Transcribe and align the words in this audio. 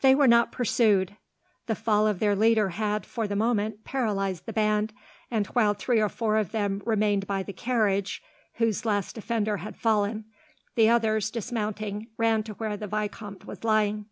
They 0.00 0.16
were 0.16 0.26
not 0.26 0.50
pursued. 0.50 1.16
The 1.66 1.76
fall 1.76 2.08
of 2.08 2.18
their 2.18 2.34
leader 2.34 2.70
had, 2.70 3.06
for 3.06 3.28
the 3.28 3.36
moment, 3.36 3.84
paralysed 3.84 4.46
the 4.46 4.52
band, 4.52 4.92
and 5.30 5.46
while 5.46 5.74
three 5.74 6.00
or 6.00 6.08
four 6.08 6.38
of 6.38 6.50
them 6.50 6.82
remained 6.84 7.28
by 7.28 7.44
the 7.44 7.52
carriage 7.52 8.20
whose 8.54 8.84
last 8.84 9.14
defender 9.14 9.58
had 9.58 9.76
fallen 9.76 10.24
the 10.74 10.88
others, 10.88 11.30
dismounting, 11.30 12.08
ran 12.18 12.42
to 12.42 12.54
where 12.54 12.76
the 12.76 12.88
vicomte 12.88 13.44
was 13.46 13.62
lying. 13.62 14.06